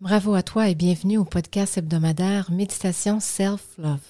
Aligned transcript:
Bravo 0.00 0.32
à 0.32 0.42
toi 0.42 0.66
et 0.70 0.74
bienvenue 0.74 1.18
au 1.18 1.26
podcast 1.26 1.76
hebdomadaire 1.76 2.50
Méditation 2.50 3.20
Self-Love. 3.20 4.00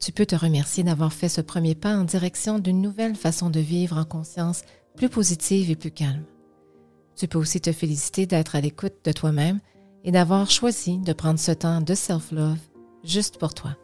Tu 0.00 0.10
peux 0.10 0.26
te 0.26 0.34
remercier 0.34 0.82
d'avoir 0.82 1.12
fait 1.12 1.28
ce 1.28 1.40
premier 1.40 1.76
pas 1.76 1.96
en 1.96 2.02
direction 2.02 2.58
d'une 2.58 2.82
nouvelle 2.82 3.14
façon 3.14 3.48
de 3.48 3.60
vivre 3.60 3.96
en 3.96 4.04
conscience 4.04 4.62
plus 4.96 5.08
positive 5.08 5.70
et 5.70 5.76
plus 5.76 5.92
calme. 5.92 6.24
Tu 7.14 7.28
peux 7.28 7.38
aussi 7.38 7.60
te 7.60 7.70
féliciter 7.70 8.26
d'être 8.26 8.56
à 8.56 8.60
l'écoute 8.60 8.96
de 9.04 9.12
toi-même 9.12 9.60
et 10.02 10.10
d'avoir 10.10 10.50
choisi 10.50 10.98
de 10.98 11.12
prendre 11.12 11.38
ce 11.38 11.52
temps 11.52 11.80
de 11.80 11.94
self-love 11.94 12.58
juste 13.04 13.38
pour 13.38 13.54
toi. 13.54 13.76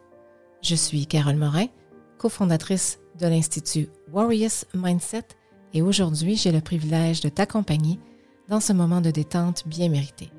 Je 0.61 0.75
suis 0.75 1.07
Carole 1.07 1.37
Morin, 1.37 1.67
cofondatrice 2.17 2.99
de 3.21 3.27
l'Institut 3.27 3.87
Warriors 4.11 4.65
Mindset 4.73 5.27
et 5.73 5.81
aujourd'hui 5.81 6.35
j'ai 6.35 6.51
le 6.51 6.59
privilège 6.59 7.21
de 7.21 7.29
t'accompagner 7.29 8.01
dans 8.49 8.59
ce 8.59 8.73
moment 8.73 8.99
de 8.99 9.11
détente 9.11 9.65
bien 9.65 9.87
mérité. 9.87 10.29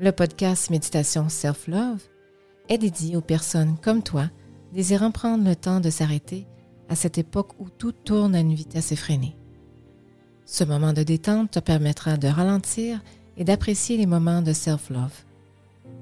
Le 0.00 0.12
podcast 0.12 0.70
Méditation 0.70 1.28
Self-Love 1.28 2.00
est 2.68 2.78
dédié 2.78 3.16
aux 3.16 3.20
personnes 3.20 3.76
comme 3.82 4.04
toi 4.04 4.30
désirant 4.72 5.10
prendre 5.10 5.44
le 5.44 5.56
temps 5.56 5.80
de 5.80 5.90
s'arrêter 5.90 6.46
à 6.88 6.94
cette 6.94 7.18
époque 7.18 7.50
où 7.58 7.68
tout 7.68 7.90
tourne 7.90 8.36
à 8.36 8.38
une 8.38 8.54
vitesse 8.54 8.92
effrénée. 8.92 9.36
Ce 10.44 10.62
moment 10.62 10.92
de 10.92 11.02
détente 11.02 11.50
te 11.50 11.58
permettra 11.58 12.16
de 12.16 12.28
ralentir 12.28 13.02
et 13.36 13.42
d'apprécier 13.42 13.96
les 13.96 14.06
moments 14.06 14.40
de 14.40 14.52
self-love. 14.52 15.24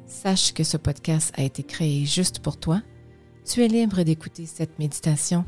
Sache 0.06 0.53
que 0.53 0.62
ce 0.62 0.77
podcast 0.77 1.33
a 1.39 1.42
été 1.42 1.62
créé 1.62 2.05
juste 2.05 2.41
pour 2.41 2.59
toi. 2.59 2.83
Tu 3.47 3.65
es 3.65 3.69
libre 3.69 4.03
d'écouter 4.03 4.45
cette 4.45 4.78
méditation 4.78 5.47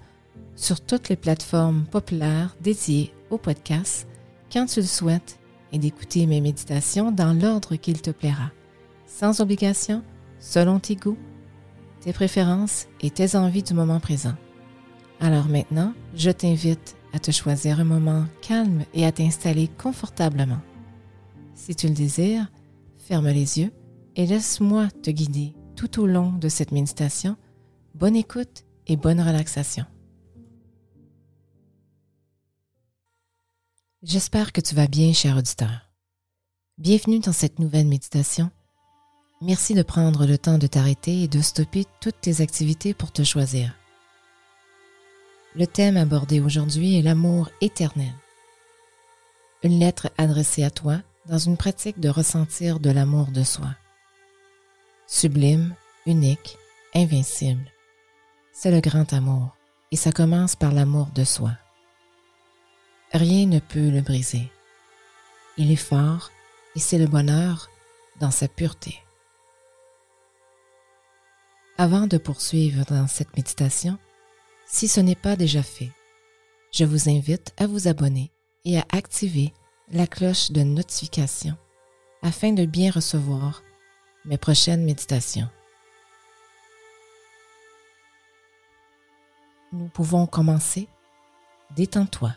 sur 0.57 0.81
toutes 0.81 1.11
les 1.11 1.17
plateformes 1.17 1.85
populaires 1.85 2.57
dédiées 2.63 3.13
au 3.29 3.37
podcast 3.37 4.09
quand 4.51 4.65
tu 4.65 4.81
le 4.81 4.87
souhaites 4.87 5.38
et 5.73 5.79
d'écouter 5.79 6.27
mes 6.27 6.41
méditations 6.41 7.13
dans 7.13 7.33
l'ordre 7.33 7.77
qu'il 7.77 8.01
te 8.01 8.11
plaira, 8.11 8.51
sans 9.07 9.41
obligation, 9.41 10.03
selon 10.39 10.79
tes 10.79 10.97
goûts, 10.97 11.19
tes 12.01 12.13
préférences 12.13 12.87
et 13.01 13.11
tes 13.11 13.37
envies 13.37 13.63
du 13.63 13.75
moment 13.75 14.01
présent. 14.01 14.35
Alors 15.21 15.49
maintenant, 15.49 15.93
je 16.15 16.31
t'invite 16.31 16.97
à 17.13 17.19
te 17.19 17.31
choisir 17.31 17.81
un 17.81 17.85
moment 17.85 18.25
calme 18.41 18.85
et 18.95 19.05
à 19.05 19.13
t'installer 19.13 19.69
confortablement. 19.83 20.61
Si 21.55 21.75
tu 21.75 21.89
le 21.89 21.95
désires, 21.95 22.51
ferme 22.97 23.29
les 23.29 23.59
yeux 23.59 23.73
et 24.17 24.27
laisse-moi 24.27 24.89
te 25.03 25.11
guider 25.11 25.55
tout 25.75 26.01
au 26.01 26.07
long 26.07 26.33
de 26.33 26.49
cette 26.49 26.73
méditation. 26.73 27.37
Bonne 27.95 28.17
écoute 28.17 28.65
et 28.87 28.97
bonne 28.97 29.21
relaxation. 29.21 29.85
J'espère 34.05 34.53
que 34.53 34.61
tu 34.61 34.77
vas 34.77 34.87
bien, 34.87 35.13
cher 35.13 35.37
auditeur. 35.37 35.91
Bienvenue 36.79 37.19
dans 37.19 37.33
cette 37.33 37.59
nouvelle 37.59 37.89
méditation. 37.89 38.49
Merci 39.41 39.75
de 39.75 39.83
prendre 39.83 40.25
le 40.25 40.39
temps 40.39 40.57
de 40.57 40.69
t'arrêter 40.69 41.25
et 41.25 41.27
de 41.27 41.41
stopper 41.41 41.85
toutes 42.01 42.21
tes 42.21 42.41
activités 42.41 42.95
pour 42.95 43.11
te 43.11 43.25
choisir. 43.25 43.75
Le 45.57 45.67
thème 45.67 45.97
abordé 45.97 46.39
aujourd'hui 46.39 46.97
est 46.97 47.03
l'amour 47.03 47.51
éternel. 47.61 48.13
Une 49.65 49.81
lettre 49.81 50.11
adressée 50.17 50.63
à 50.63 50.71
toi 50.71 50.99
dans 51.27 51.39
une 51.39 51.57
pratique 51.57 51.99
de 51.99 52.09
ressentir 52.09 52.79
de 52.79 52.91
l'amour 52.91 53.33
de 53.33 53.43
soi. 53.43 53.75
Sublime, 55.09 55.75
unique, 56.07 56.57
invincible. 56.95 57.69
C'est 58.53 58.71
le 58.71 58.81
grand 58.81 59.13
amour 59.13 59.57
et 59.91 59.97
ça 59.97 60.13
commence 60.13 60.55
par 60.55 60.71
l'amour 60.71 61.09
de 61.17 61.25
soi. 61.25 61.51
Rien 63.13 63.47
ne 63.47 63.59
peut 63.59 63.89
le 63.89 64.03
briser. 64.03 64.51
Il 65.57 65.73
est 65.73 65.77
fort 65.77 66.31
et 66.77 66.81
c'est 66.81 66.99
le 66.99 67.07
bonheur 67.07 67.71
dans 68.21 68.31
sa 68.31 68.49
pureté. 68.49 68.99
Avant 71.79 72.07
de 72.07 72.19
poursuivre 72.19 72.85
dans 72.85 73.07
cette 73.07 73.35
méditation, 73.37 73.99
si 74.67 74.89
ce 74.89 75.01
n'est 75.01 75.15
pas 75.15 75.37
déjà 75.37 75.63
fait, 75.63 75.91
je 76.73 76.85
vous 76.85 77.09
invite 77.09 77.55
à 77.57 77.67
vous 77.67 77.89
abonner 77.89 78.31
et 78.65 78.79
à 78.79 78.85
activer 78.93 79.55
la 79.91 80.07
cloche 80.07 80.51
de 80.51 80.63
notification 80.63 81.57
afin 82.23 82.53
de 82.53 82.67
bien 82.67 82.91
recevoir 82.91 83.63
mes 84.27 84.37
prochaines 84.37 84.85
méditations. 84.85 85.49
Nous 89.73 89.89
pouvons 89.89 90.27
commencer. 90.27 90.89
Détends-toi. 91.75 92.35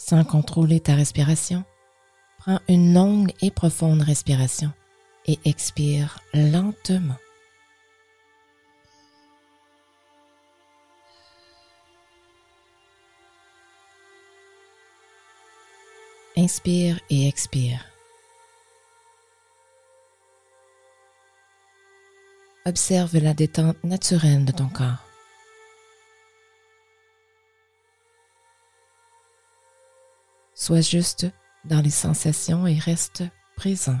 Sans 0.00 0.24
contrôler 0.24 0.78
ta 0.78 0.94
respiration, 0.94 1.64
prends 2.38 2.60
une 2.68 2.94
longue 2.94 3.32
et 3.42 3.50
profonde 3.50 4.00
respiration 4.00 4.72
et 5.26 5.40
expire 5.44 6.20
lentement. 6.32 7.16
Inspire 16.36 17.00
et 17.10 17.26
expire. 17.26 17.84
Observe 22.64 23.18
la 23.18 23.34
détente 23.34 23.82
naturelle 23.82 24.44
de 24.44 24.52
ton 24.52 24.68
corps. 24.68 25.07
Sois 30.68 30.82
juste 30.82 31.26
dans 31.64 31.80
les 31.80 31.88
sensations 31.88 32.66
et 32.66 32.78
reste 32.78 33.24
présent. 33.56 33.98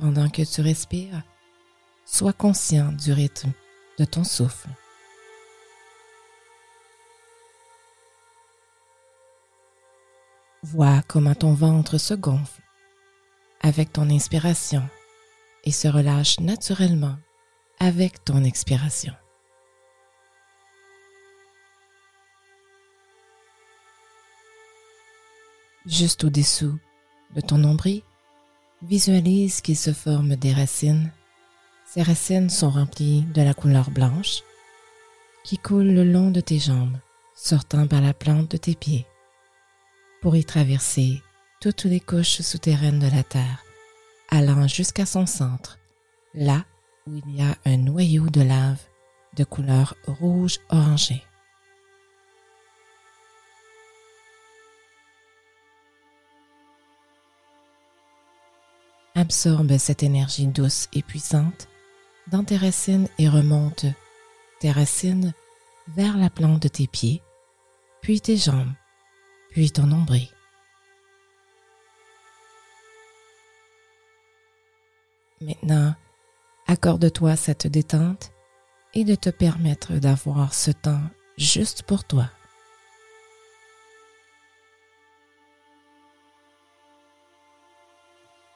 Pendant 0.00 0.30
que 0.30 0.40
tu 0.50 0.62
respires, 0.62 1.24
sois 2.06 2.32
conscient 2.32 2.90
du 2.92 3.12
rythme 3.12 3.52
de 3.98 4.06
ton 4.06 4.24
souffle. 4.24 4.70
Vois 10.62 11.02
comment 11.06 11.34
ton 11.34 11.52
ventre 11.52 11.98
se 11.98 12.14
gonfle 12.14 12.62
avec 13.60 13.92
ton 13.92 14.08
inspiration 14.08 14.88
et 15.64 15.70
se 15.70 15.86
relâche 15.86 16.40
naturellement 16.40 17.18
avec 17.78 18.24
ton 18.24 18.42
expiration. 18.42 19.12
Juste 25.86 26.24
au-dessous 26.24 26.78
de 27.34 27.40
ton 27.40 27.58
nombril, 27.58 28.02
visualise 28.82 29.60
qu'il 29.60 29.76
se 29.76 29.92
forme 29.92 30.36
des 30.36 30.52
racines. 30.52 31.10
Ces 31.86 32.02
racines 32.02 32.50
sont 32.50 32.70
remplies 32.70 33.22
de 33.34 33.42
la 33.42 33.54
couleur 33.54 33.90
blanche 33.90 34.42
qui 35.44 35.58
coule 35.58 35.88
le 35.92 36.04
long 36.04 36.30
de 36.30 36.40
tes 36.40 36.58
jambes, 36.58 36.98
sortant 37.34 37.86
par 37.86 38.00
la 38.00 38.14
plante 38.14 38.50
de 38.50 38.56
tes 38.56 38.74
pieds, 38.74 39.06
pour 40.20 40.36
y 40.36 40.44
traverser 40.44 41.20
toutes 41.60 41.84
les 41.84 42.00
couches 42.00 42.40
souterraines 42.40 43.00
de 43.00 43.10
la 43.14 43.22
Terre, 43.22 43.64
allant 44.30 44.66
jusqu'à 44.68 45.06
son 45.06 45.26
centre, 45.26 45.78
là 46.34 46.64
où 47.06 47.16
il 47.16 47.36
y 47.36 47.42
a 47.42 47.56
un 47.64 47.76
noyau 47.76 48.28
de 48.28 48.42
lave 48.42 48.80
de 49.36 49.44
couleur 49.44 49.96
rouge 50.06 50.58
Absorbe 59.22 59.78
cette 59.78 60.02
énergie 60.02 60.48
douce 60.48 60.88
et 60.92 61.00
puissante 61.00 61.68
dans 62.32 62.42
tes 62.42 62.56
racines 62.56 63.06
et 63.20 63.28
remonte 63.28 63.86
tes 64.58 64.72
racines 64.72 65.32
vers 65.94 66.16
la 66.16 66.28
plante 66.28 66.60
de 66.60 66.66
tes 66.66 66.88
pieds, 66.88 67.22
puis 68.00 68.20
tes 68.20 68.36
jambes, 68.36 68.72
puis 69.52 69.70
ton 69.70 69.86
nombril. 69.86 70.26
Maintenant, 75.40 75.94
accorde-toi 76.66 77.36
cette 77.36 77.68
détente 77.68 78.32
et 78.92 79.04
de 79.04 79.14
te 79.14 79.30
permettre 79.30 79.92
d'avoir 79.92 80.52
ce 80.52 80.72
temps 80.72 81.02
juste 81.38 81.84
pour 81.84 82.02
toi. 82.02 82.28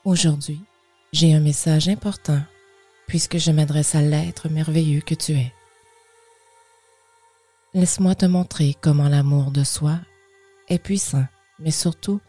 Aujourd'hui, 0.06 0.60
j'ai 1.12 1.34
un 1.34 1.40
message 1.40 1.88
important 1.88 2.40
puisque 3.08 3.38
je 3.38 3.50
m'adresse 3.50 3.96
à 3.96 4.02
l'être 4.02 4.48
merveilleux 4.48 5.00
que 5.00 5.16
tu 5.16 5.32
es. 5.32 5.52
Laisse-moi 7.74 8.14
te 8.14 8.24
montrer 8.24 8.76
comment 8.80 9.08
l'amour 9.08 9.50
de 9.50 9.64
soi 9.64 9.98
est 10.68 10.78
puissant, 10.78 11.24
mais 11.58 11.72
surtout 11.72 12.20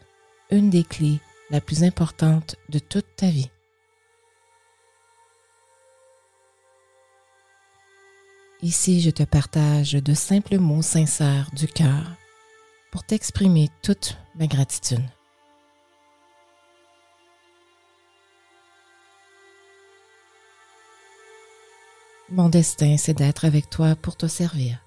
une 0.50 0.70
des 0.70 0.82
clés 0.82 1.20
la 1.50 1.60
plus 1.60 1.84
importante 1.84 2.56
de 2.68 2.80
toute 2.80 3.06
ta 3.14 3.30
vie. 3.30 3.50
Ici, 8.60 9.00
je 9.00 9.10
te 9.10 9.22
partage 9.22 9.92
de 9.92 10.14
simples 10.14 10.58
mots 10.58 10.82
sincères 10.82 11.48
du 11.52 11.68
cœur 11.68 12.16
pour 12.90 13.04
t'exprimer 13.04 13.68
toute 13.82 14.16
ma 14.34 14.48
gratitude. 14.48 15.04
Mon 22.30 22.50
destin, 22.50 22.96
c'est 22.98 23.14
d'être 23.14 23.46
avec 23.46 23.70
toi 23.70 23.96
pour 23.96 24.14
te 24.16 24.26
servir. 24.26 24.84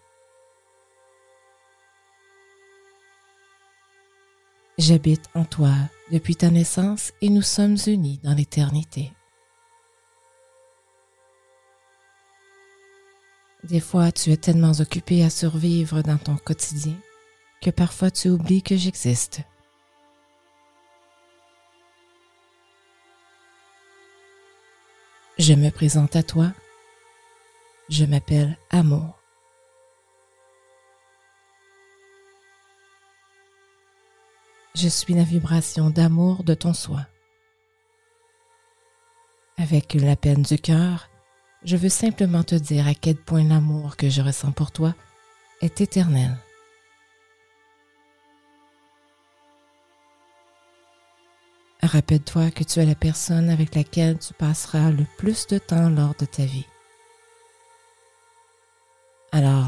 J'habite 4.78 5.26
en 5.34 5.44
toi 5.46 5.74
depuis 6.12 6.36
ta 6.36 6.52
naissance 6.52 7.14
et 7.22 7.30
nous 7.30 7.42
sommes 7.42 7.78
unis 7.88 8.20
dans 8.24 8.36
l'éternité. 8.36 9.12
Des 13.64 13.80
fois, 13.80 14.12
tu 14.12 14.32
es 14.32 14.38
tellement 14.38 14.74
occupé 14.80 15.24
à 15.24 15.30
survivre 15.32 16.02
dans 16.04 16.18
ton 16.18 16.36
quotidien 16.36 16.96
que 17.62 17.72
parfois 17.72 18.12
tu 18.12 18.30
oublies 18.30 18.64
que 18.64 18.76
j'existe. 18.76 19.42
Je 25.40 25.54
me 25.54 25.72
présente 25.72 26.16
à 26.16 26.22
toi. 26.22 26.54
Je 27.92 28.06
m'appelle 28.06 28.58
Amour. 28.70 29.20
Je 34.74 34.88
suis 34.88 35.14
la 35.14 35.24
vibration 35.24 35.90
d'amour 35.90 36.46
de 36.46 36.54
ton 36.54 36.74
soi. 36.74 37.06
Avec 39.58 39.94
la 39.96 40.16
peine 40.16 40.42
du 40.42 40.58
cœur, 40.58 41.10
je 41.66 41.76
veux 41.76 41.90
simplement 41.90 42.44
te 42.44 42.56
dire 42.56 42.88
à 42.88 42.94
quel 42.94 43.18
point 43.18 43.44
l'amour 43.44 43.98
que 43.98 44.08
je 44.08 44.22
ressens 44.22 44.54
pour 44.54 44.72
toi 44.72 44.96
est 45.60 45.82
éternel. 45.82 46.38
Rappelle-toi 51.84 52.52
que 52.52 52.64
tu 52.64 52.80
es 52.80 52.86
la 52.86 52.96
personne 52.96 53.50
avec 53.50 53.76
laquelle 53.76 54.18
tu 54.18 54.34
passeras 54.34 54.92
le 54.92 55.06
plus 55.18 55.46
de 55.48 55.58
temps 55.58 55.90
lors 55.90 56.16
de 56.16 56.26
ta 56.26 56.46
vie. 56.46 56.71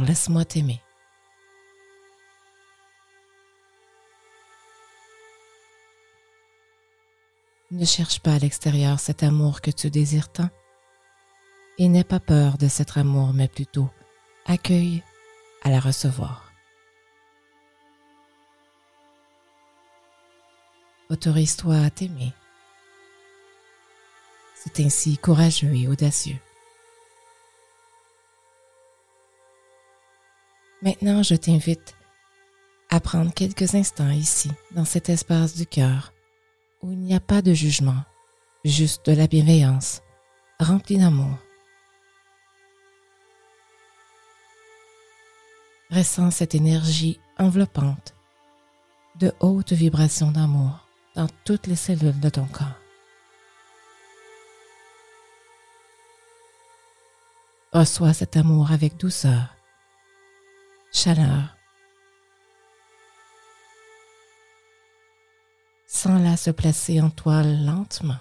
Laisse-moi 0.03 0.43
t'aimer. 0.43 0.81
Ne 7.71 7.85
cherche 7.85 8.19
pas 8.19 8.33
à 8.33 8.39
l'extérieur 8.39 8.99
cet 8.99 9.23
amour 9.23 9.61
que 9.61 9.71
tu 9.71 9.89
désires 9.89 10.29
tant 10.29 10.49
et 11.77 11.87
n'aie 11.87 12.03
pas 12.03 12.19
peur 12.19 12.57
de 12.57 12.67
cet 12.67 12.97
amour, 12.97 13.33
mais 13.33 13.47
plutôt 13.47 13.89
accueille 14.45 15.01
à 15.63 15.69
la 15.69 15.79
recevoir. 15.79 16.51
Autorise-toi 21.09 21.77
à 21.77 21.89
t'aimer. 21.89 22.33
C'est 24.53 24.81
ainsi 24.81 25.17
courageux 25.17 25.73
et 25.73 25.87
audacieux. 25.87 26.39
Maintenant, 30.83 31.23
je 31.23 31.35
t'invite 31.35 31.95
à 32.89 32.99
prendre 32.99 33.33
quelques 33.33 33.73
instants 33.73 34.09
ici, 34.09 34.51
dans 34.71 34.83
cet 34.83 35.07
espace 35.07 35.55
du 35.55 35.65
cœur, 35.65 36.11
où 36.81 36.91
il 36.91 36.99
n'y 36.99 37.15
a 37.15 37.21
pas 37.21 37.41
de 37.41 37.53
jugement, 37.53 38.03
juste 38.65 39.09
de 39.09 39.15
la 39.15 39.27
bienveillance, 39.27 40.01
remplie 40.59 40.97
d'amour. 40.97 41.37
Ressens 45.89 46.31
cette 46.31 46.53
énergie 46.53 47.17
enveloppante 47.37 48.13
de 49.21 49.31
haute 49.39 49.71
vibration 49.71 50.31
d'amour 50.31 50.85
dans 51.15 51.27
toutes 51.45 51.67
les 51.67 51.77
cellules 51.77 52.19
de 52.19 52.29
ton 52.29 52.45
corps. 52.45 52.67
Reçois 57.71 58.11
cet 58.11 58.35
amour 58.35 58.73
avec 58.73 58.97
douceur, 58.97 59.55
chaleur 60.93 61.57
Sens-la 65.87 66.37
se 66.37 66.51
placer 66.51 67.01
en 67.01 67.09
toi 67.09 67.43
lentement. 67.43 68.19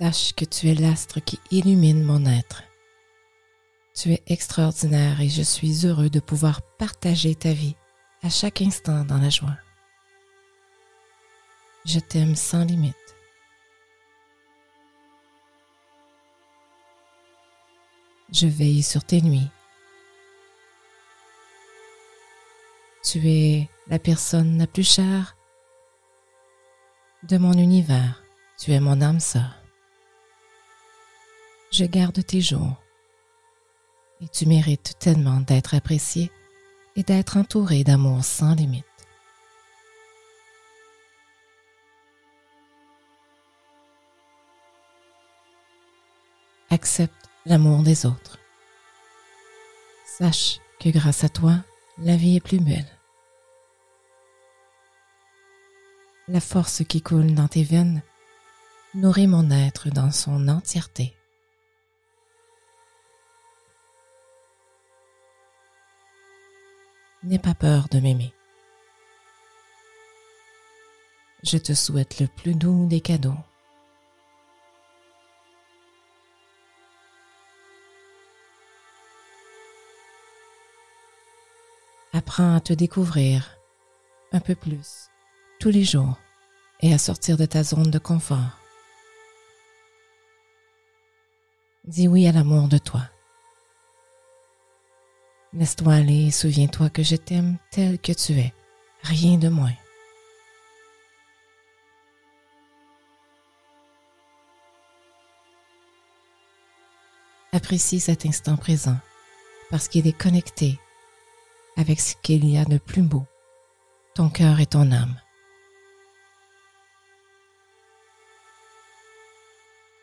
Sache 0.00 0.32
que 0.32 0.44
tu 0.44 0.68
es 0.68 0.74
l'astre 0.74 1.18
qui 1.18 1.40
illumine 1.50 2.04
mon 2.04 2.24
être. 2.24 2.62
Tu 3.96 4.12
es 4.12 4.22
extraordinaire 4.28 5.20
et 5.20 5.28
je 5.28 5.42
suis 5.42 5.86
heureux 5.86 6.08
de 6.08 6.20
pouvoir 6.20 6.62
partager 6.62 7.34
ta 7.34 7.52
vie 7.52 7.74
à 8.22 8.30
chaque 8.30 8.62
instant 8.62 9.04
dans 9.04 9.18
la 9.18 9.28
joie. 9.28 9.56
Je 11.84 11.98
t'aime 11.98 12.36
sans 12.36 12.64
limite. 12.64 12.94
Je 18.30 18.46
veille 18.46 18.84
sur 18.84 19.02
tes 19.02 19.20
nuits. 19.20 19.50
Tu 23.02 23.18
es 23.28 23.68
la 23.88 23.98
personne 23.98 24.58
la 24.58 24.68
plus 24.68 24.88
chère 24.88 25.36
de 27.24 27.36
mon 27.36 27.54
univers. 27.54 28.22
Tu 28.60 28.70
es 28.70 28.78
mon 28.78 29.00
âme 29.00 29.18
sœur. 29.18 29.57
Je 31.70 31.84
garde 31.84 32.24
tes 32.24 32.40
jours 32.40 32.76
et 34.20 34.28
tu 34.28 34.46
mérites 34.46 34.98
tellement 34.98 35.40
d'être 35.40 35.74
apprécié 35.74 36.32
et 36.96 37.02
d'être 37.02 37.36
entouré 37.36 37.84
d'amour 37.84 38.24
sans 38.24 38.54
limite. 38.54 38.84
Accepte 46.70 47.28
l'amour 47.44 47.82
des 47.82 48.06
autres. 48.06 48.38
Sache 50.06 50.60
que 50.80 50.88
grâce 50.88 51.22
à 51.22 51.28
toi, 51.28 51.56
la 51.98 52.16
vie 52.16 52.36
est 52.36 52.40
plus 52.40 52.60
belle. 52.60 52.88
La 56.28 56.40
force 56.40 56.82
qui 56.84 57.02
coule 57.02 57.34
dans 57.34 57.48
tes 57.48 57.62
veines 57.62 58.02
nourrit 58.94 59.26
mon 59.26 59.50
être 59.50 59.90
dans 59.90 60.10
son 60.10 60.48
entièreté. 60.48 61.17
N'aie 67.28 67.38
pas 67.38 67.52
peur 67.52 67.88
de 67.90 68.00
m'aimer. 68.00 68.32
Je 71.42 71.58
te 71.58 71.74
souhaite 71.74 72.20
le 72.20 72.26
plus 72.26 72.54
doux 72.54 72.86
des 72.86 73.02
cadeaux. 73.02 73.36
Apprends 82.14 82.56
à 82.56 82.60
te 82.60 82.72
découvrir 82.72 83.58
un 84.32 84.40
peu 84.40 84.54
plus 84.54 85.10
tous 85.60 85.68
les 85.68 85.84
jours 85.84 86.16
et 86.80 86.94
à 86.94 86.98
sortir 86.98 87.36
de 87.36 87.44
ta 87.44 87.62
zone 87.62 87.90
de 87.90 87.98
confort. 87.98 88.58
Dis 91.84 92.08
oui 92.08 92.26
à 92.26 92.32
l'amour 92.32 92.68
de 92.68 92.78
toi. 92.78 93.02
Laisse-toi 95.54 95.94
aller 95.94 96.26
et 96.26 96.30
souviens-toi 96.30 96.90
que 96.90 97.02
je 97.02 97.16
t'aime 97.16 97.56
tel 97.70 97.98
que 97.98 98.12
tu 98.12 98.32
es, 98.32 98.52
rien 99.02 99.38
de 99.38 99.48
moins. 99.48 99.72
Apprécie 107.52 107.98
cet 107.98 108.26
instant 108.26 108.56
présent 108.56 108.98
parce 109.70 109.88
qu'il 109.88 110.06
est 110.06 110.12
connecté 110.16 110.78
avec 111.76 111.98
ce 111.98 112.14
qu'il 112.22 112.44
y 112.44 112.58
a 112.58 112.64
de 112.64 112.76
plus 112.76 113.02
beau, 113.02 113.24
ton 114.14 114.28
cœur 114.28 114.60
et 114.60 114.66
ton 114.66 114.92
âme. 114.92 115.18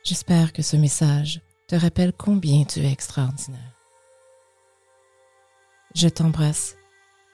J'espère 0.04 0.54
que 0.54 0.64
ce 0.64 0.76
message 0.76 1.42
te 1.68 1.76
rappelle 1.76 2.14
combien 2.14 2.64
tu 2.64 2.80
es 2.80 2.92
extraordinaire. 2.92 3.76
Je 5.96 6.10
t'embrasse 6.10 6.76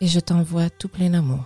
et 0.01 0.07
je 0.07 0.19
t'envoie 0.19 0.69
tout 0.69 0.87
plein 0.87 1.09
d'amour. 1.09 1.45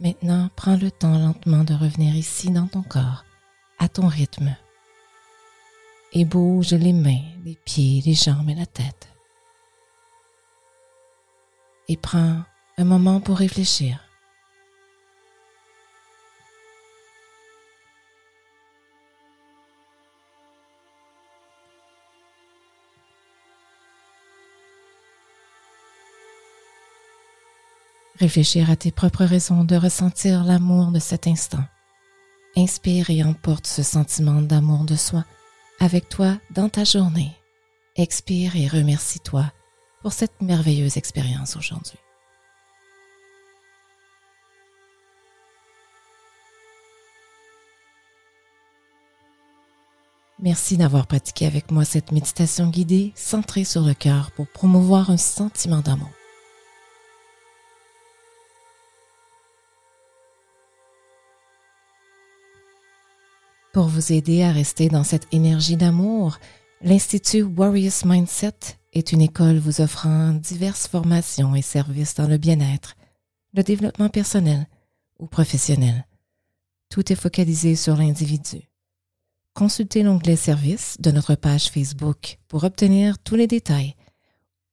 Maintenant, 0.00 0.50
prends 0.56 0.76
le 0.76 0.90
temps 0.90 1.16
lentement 1.16 1.62
de 1.62 1.72
revenir 1.72 2.16
ici 2.16 2.50
dans 2.50 2.66
ton 2.66 2.82
corps, 2.82 3.24
à 3.78 3.88
ton 3.88 4.08
rythme, 4.08 4.56
et 6.12 6.24
bouge 6.24 6.72
les 6.72 6.92
mains, 6.92 7.22
les 7.44 7.54
pieds, 7.64 8.02
les 8.04 8.14
jambes 8.14 8.50
et 8.50 8.56
la 8.56 8.66
tête. 8.66 9.08
Et 11.88 11.96
prends 11.96 12.42
un 12.78 12.84
moment 12.84 13.20
pour 13.20 13.38
réfléchir. 13.38 14.00
Réfléchir 28.18 28.70
à 28.70 28.76
tes 28.76 28.90
propres 28.90 29.24
raisons 29.24 29.64
de 29.64 29.76
ressentir 29.76 30.44
l'amour 30.44 30.90
de 30.90 30.98
cet 30.98 31.26
instant. 31.26 31.64
Inspire 32.56 33.10
et 33.10 33.22
emporte 33.22 33.66
ce 33.66 33.82
sentiment 33.82 34.40
d'amour 34.40 34.84
de 34.84 34.96
soi 34.96 35.24
avec 35.80 36.08
toi 36.08 36.38
dans 36.50 36.70
ta 36.70 36.84
journée. 36.84 37.32
Expire 37.96 38.56
et 38.56 38.68
remercie-toi 38.68 39.50
pour 40.02 40.12
cette 40.12 40.40
merveilleuse 40.40 40.96
expérience 40.96 41.56
aujourd'hui. 41.56 41.98
Merci 50.46 50.76
d'avoir 50.76 51.08
pratiqué 51.08 51.44
avec 51.44 51.72
moi 51.72 51.84
cette 51.84 52.12
méditation 52.12 52.68
guidée 52.68 53.12
centrée 53.16 53.64
sur 53.64 53.82
le 53.82 53.94
cœur 53.94 54.30
pour 54.30 54.46
promouvoir 54.46 55.10
un 55.10 55.16
sentiment 55.16 55.80
d'amour. 55.80 56.12
Pour 63.72 63.88
vous 63.88 64.12
aider 64.12 64.44
à 64.44 64.52
rester 64.52 64.88
dans 64.88 65.02
cette 65.02 65.26
énergie 65.32 65.76
d'amour, 65.76 66.38
l'Institut 66.80 67.42
Warriors 67.42 68.04
Mindset 68.04 68.78
est 68.92 69.10
une 69.10 69.22
école 69.22 69.58
vous 69.58 69.80
offrant 69.80 70.30
diverses 70.30 70.86
formations 70.86 71.56
et 71.56 71.62
services 71.62 72.14
dans 72.14 72.28
le 72.28 72.38
bien-être, 72.38 72.94
le 73.52 73.64
développement 73.64 74.10
personnel 74.10 74.68
ou 75.18 75.26
professionnel. 75.26 76.06
Tout 76.88 77.12
est 77.12 77.16
focalisé 77.16 77.74
sur 77.74 77.96
l'individu. 77.96 78.70
Consultez 79.56 80.02
l'onglet 80.02 80.36
Services 80.36 80.96
de 81.00 81.10
notre 81.10 81.34
page 81.34 81.70
Facebook 81.70 82.38
pour 82.46 82.64
obtenir 82.64 83.18
tous 83.18 83.36
les 83.36 83.46
détails 83.46 83.94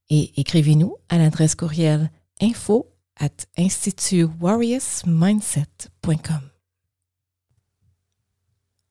et 0.09 0.37
écrivez-nous 0.37 0.97
à 1.07 1.17
l'adresse 1.17 1.55
courriel 1.55 2.11
info 2.41 2.91
at 3.17 3.29
institutwarriorsmindset.com. 3.57 6.41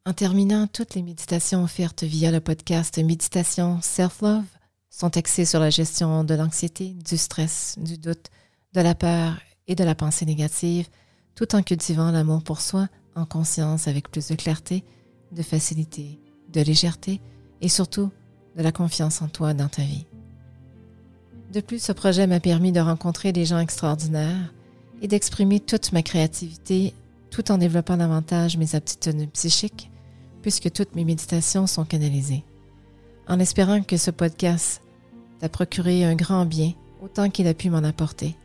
En 0.07 0.15
terminant, 0.15 0.67
toutes 0.67 0.95
les 0.95 1.03
méditations 1.03 1.63
offertes 1.63 2.05
via 2.05 2.31
le 2.31 2.41
podcast 2.41 2.97
Méditation 2.97 3.83
Self-Love 3.83 4.47
sont 4.89 5.19
axées 5.19 5.45
sur 5.45 5.61
la 5.61 5.69
gestion 5.69 6.25
de 6.25 6.33
l'anxiété, 6.33 6.95
du 6.95 7.19
stress, 7.19 7.77
du 7.79 7.99
doute, 7.99 8.31
de 8.73 8.81
la 8.81 8.95
peur 8.95 9.39
et 9.67 9.75
de 9.75 9.85
la 9.85 9.95
pensée 9.95 10.25
négative, 10.25 10.89
tout 11.35 11.55
en 11.55 11.63
cultivant 11.63 12.11
l'amour 12.11 12.43
pour 12.43 12.63
soi 12.63 12.89
en 13.15 13.27
conscience 13.27 13.89
avec 13.89 14.11
plus 14.11 14.29
de 14.29 14.37
clarté, 14.37 14.87
de 15.33 15.43
facilité, 15.43 16.19
de 16.53 16.61
légèreté 16.61 17.21
et 17.61 17.69
surtout 17.69 18.11
de 18.57 18.63
la 18.63 18.73
confiance 18.73 19.23
en 19.23 19.29
toi 19.29 19.55
dans 19.55 19.69
ta 19.69 19.83
vie. 19.83 20.07
De 21.53 21.61
plus, 21.61 21.83
ce 21.83 21.93
projet 21.93 22.27
m'a 22.27 22.41
permis 22.41 22.73
de 22.73 22.81
rencontrer 22.81 23.33
des 23.33 23.45
gens 23.45 23.59
extraordinaires 23.59 24.53
et 25.03 25.09
d'exprimer 25.09 25.61
toute 25.61 25.93
ma 25.93 26.03
créativité 26.03 26.95
tout 27.31 27.51
en 27.51 27.59
développant 27.59 27.97
davantage 27.97 28.57
mes 28.57 28.75
aptitudes 28.75 29.31
psychiques 29.33 29.91
puisque 30.43 30.73
toutes 30.73 30.95
mes 30.95 31.05
méditations 31.05 31.67
sont 31.67 31.85
canalisées. 31.85 32.45
En 33.29 33.39
espérant 33.39 33.83
que 33.83 33.97
ce 33.97 34.11
podcast 34.11 34.83
t'a 35.39 35.49
procuré 35.49 36.05
un 36.05 36.15
grand 36.15 36.45
bien 36.45 36.73
autant 37.03 37.31
qu'il 37.31 37.47
a 37.47 37.55
pu 37.55 37.71
m'en 37.71 37.79
apporter. 37.79 38.37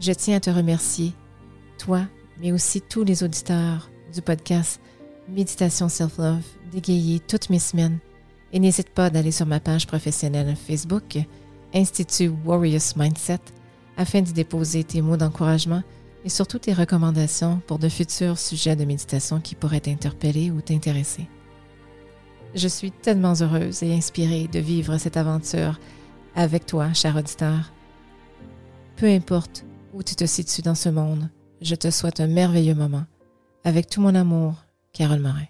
Je 0.00 0.12
tiens 0.12 0.36
à 0.36 0.40
te 0.40 0.50
remercier, 0.50 1.12
toi, 1.78 2.02
mais 2.40 2.52
aussi 2.52 2.80
tous 2.80 3.04
les 3.04 3.22
auditeurs 3.22 3.90
du 4.14 4.22
podcast 4.22 4.80
Méditation 5.30 5.88
Self-Love, 5.88 6.44
d'égayer 6.72 7.20
toutes 7.20 7.50
mes 7.50 7.58
semaines. 7.58 7.98
Et 8.52 8.58
n'hésite 8.58 8.90
pas 8.90 9.10
d'aller 9.10 9.30
sur 9.30 9.46
ma 9.46 9.60
page 9.60 9.86
professionnelle 9.86 10.56
Facebook, 10.56 11.18
Institut 11.72 12.32
Warriors 12.44 12.96
Mindset, 12.96 13.38
afin 13.96 14.22
d'y 14.22 14.32
déposer 14.32 14.82
tes 14.82 15.02
mots 15.02 15.16
d'encouragement 15.16 15.82
et 16.24 16.28
surtout 16.28 16.58
tes 16.58 16.72
recommandations 16.72 17.62
pour 17.66 17.78
de 17.78 17.88
futurs 17.88 18.38
sujets 18.38 18.74
de 18.74 18.84
méditation 18.84 19.40
qui 19.40 19.54
pourraient 19.54 19.80
t'interpeller 19.80 20.50
ou 20.50 20.60
t'intéresser. 20.60 21.28
Je 22.54 22.66
suis 22.66 22.90
tellement 22.90 23.34
heureuse 23.40 23.84
et 23.84 23.94
inspirée 23.94 24.48
de 24.48 24.58
vivre 24.58 24.98
cette 24.98 25.16
aventure 25.16 25.78
avec 26.34 26.66
toi, 26.66 26.92
cher 26.92 27.16
auditeur. 27.16 27.72
Peu 28.96 29.06
importe 29.06 29.64
où 29.94 30.02
tu 30.02 30.16
te 30.16 30.26
situes 30.26 30.62
dans 30.62 30.74
ce 30.74 30.88
monde, 30.88 31.30
je 31.62 31.76
te 31.76 31.90
souhaite 31.90 32.20
un 32.20 32.26
merveilleux 32.26 32.74
moment. 32.74 33.04
Avec 33.62 33.88
tout 33.88 34.00
mon 34.00 34.14
amour, 34.14 34.54
Carole 34.92 35.20
Morin. 35.20 35.49